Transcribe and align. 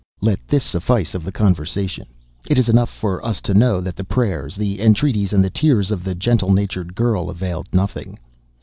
Let 0.19 0.47
this 0.47 0.63
suffice, 0.63 1.13
of 1.13 1.23
the 1.23 1.31
conversation. 1.31 2.07
It 2.49 2.57
is 2.57 2.67
enough 2.69 2.89
for 2.89 3.23
us 3.23 3.39
to 3.41 3.53
know 3.53 3.79
that 3.81 3.95
the 3.95 4.03
prayers, 4.03 4.55
the 4.55 4.81
entreaties 4.81 5.31
and 5.31 5.43
the 5.45 5.51
tears 5.51 5.91
of 5.91 6.03
the 6.03 6.15
gentle 6.15 6.51
natured 6.51 6.95
girl 6.95 7.29
availed 7.29 7.67
nothing. 7.71 8.17